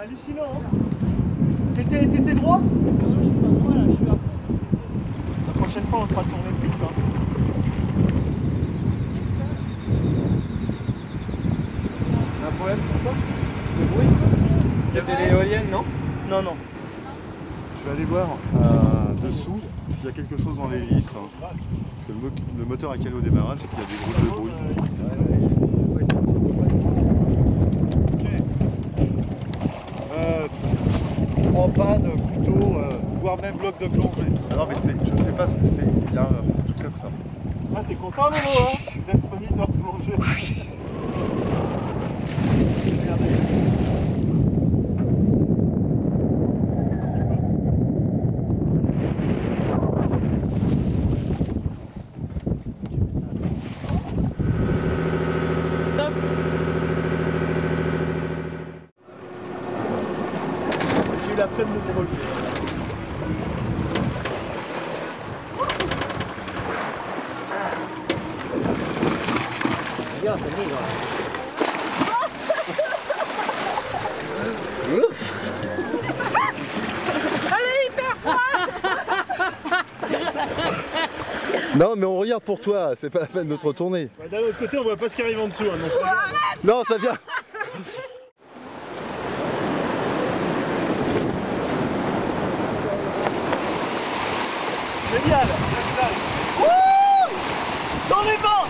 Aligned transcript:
hallucinant. 0.00 0.42
Hein. 0.56 0.76
T'étais, 1.74 2.06
t'étais 2.06 2.34
droit? 2.34 2.58
Non, 2.60 2.92
non, 2.92 3.16
je 3.22 3.28
suis 3.28 3.38
pas 3.38 3.48
droit 3.48 3.74
là, 3.74 3.80
je 3.88 3.94
suis 3.96 4.04
à 4.04 4.08
fond. 4.10 4.18
La 5.46 5.52
prochaine 5.60 5.84
fois, 5.84 6.00
on 6.02 6.06
fera 6.06 6.22
tourner 6.22 6.52
plus. 6.60 6.84
Hein. 6.84 6.92
Un 12.46 12.50
problème 12.56 12.78
sur 12.90 13.02
quoi 13.02 13.12
Le 13.80 13.86
bruit? 13.86 14.06
C'était 14.94 15.16
l'éolienne, 15.28 15.66
non? 15.70 15.84
Non, 16.30 16.42
non. 16.42 16.56
Je 17.80 17.88
vais 17.90 17.96
aller 17.96 18.04
voir 18.04 18.26
euh, 18.56 19.26
dessous 19.26 19.60
s'il 19.90 20.06
y 20.06 20.08
a 20.08 20.12
quelque 20.12 20.36
chose 20.42 20.56
dans 20.58 20.68
l'hélice. 20.68 21.14
hein. 21.16 21.28
Parce 21.40 22.06
que 22.06 22.12
le, 22.12 22.18
mo- 22.18 22.34
le 22.58 22.64
moteur 22.64 22.90
a 22.92 22.96
calé 22.98 23.14
au 23.14 23.20
démarrage 23.20 23.58
et 23.64 23.68
qu'il 23.68 23.78
y 23.78 23.82
a 23.82 23.86
des 23.86 23.96
gros 24.02 24.12
de 24.24 24.40
bruit. 24.40 25.56
Euh, 30.18 30.46
en 31.54 31.68
panne, 31.68 32.10
couteau, 32.34 32.74
voire 33.36 33.42
même 33.42 33.56
bloc 33.56 33.78
de 33.80 33.86
plongée. 33.88 34.30
Ah 34.50 34.56
non 34.56 34.66
mais 34.68 34.74
c'est, 34.80 34.94
je 35.04 35.22
sais 35.22 35.32
pas 35.32 35.46
ce 35.46 35.54
que 35.54 35.66
c'est, 35.66 35.84
il 36.08 36.14
y 36.14 36.18
a 36.18 36.22
un 36.22 36.64
truc 36.64 36.82
comme 36.82 36.96
ça. 36.96 37.08
Ah, 37.74 37.82
t'es 37.86 37.94
content, 37.94 38.24
Lolo, 38.24 38.38
hein 38.38 38.78
D'être 39.06 39.30
moniteur 39.30 39.68
plongé. 39.68 40.12
Stop 55.94 56.12
J'ai 61.26 61.32
eu 61.32 61.36
la 61.36 61.48
flemme 61.48 61.68
de 61.68 61.92
me 61.92 61.98
relever. 61.98 62.55
Non 81.76 81.94
mais 81.94 82.06
on 82.06 82.16
regarde 82.16 82.42
pour 82.42 82.58
toi, 82.58 82.92
c'est 82.96 83.10
pas 83.10 83.20
la 83.20 83.26
peine 83.26 83.48
de 83.48 83.56
te 83.56 83.66
retourner. 83.66 84.08
Bah, 84.18 84.24
D'un 84.30 84.38
autre 84.38 84.58
côté, 84.58 84.78
on 84.78 84.82
voit 84.82 84.96
pas 84.96 85.08
ce 85.10 85.16
qui 85.16 85.22
arrive 85.22 85.40
en 85.40 85.48
dessous. 85.48 85.64
Hein, 85.64 85.76
donc, 85.76 86.64
Non 86.64 86.82
ça 86.84 86.96
vient 86.96 87.18
Génial 95.12 95.46
Wouh 96.60 97.28
Sans 98.08 98.22
les 98.22 98.36
vents 98.36 98.66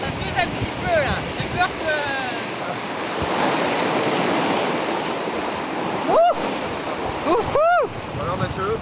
Ça 0.00 0.08
s'use 0.10 0.36
un 0.36 0.46
petit 0.46 0.70
peu 0.82 1.00
là. 1.00 1.14
J'ai 1.38 1.48
peur 1.56 1.68
que. 1.68 1.94
Alors 8.22 8.36
Mathieu 8.36 8.76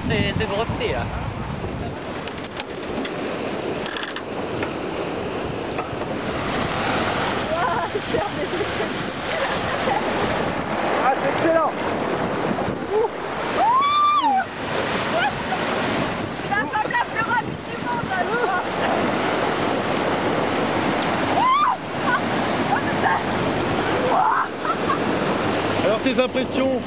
C'est 0.00 0.48
breveté 0.48 0.92
là. 0.92 1.04
Ah, 11.04 11.14
c'est 11.20 11.28
excellent 11.28 11.70
crois. 24.08 24.46
Alors 25.84 26.00
tes 26.00 26.20
impressions? 26.20 26.80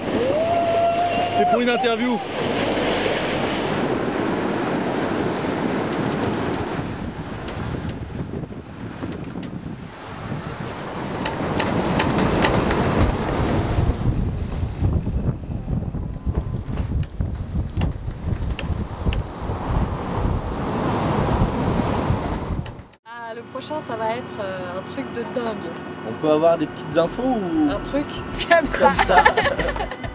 C'est 1.37 1.49
pour 1.49 1.61
une 1.61 1.69
interview 1.69 2.17
Ah, 23.05 23.33
le 23.33 23.43
prochain, 23.61 23.81
ça 23.87 23.95
va 23.95 24.15
être 24.15 24.39
euh, 24.39 24.79
un 24.79 24.81
truc 24.91 25.05
de 25.13 25.21
dingue. 25.35 25.55
On 26.07 26.13
peut 26.21 26.31
avoir 26.31 26.57
des 26.57 26.65
petites 26.65 26.97
infos 26.97 27.23
ou... 27.23 27.69
Un 27.69 27.79
truc 27.79 28.05
comme 28.49 28.65
ça. 28.65 28.87
Comme 28.87 29.05
ça 29.05 29.23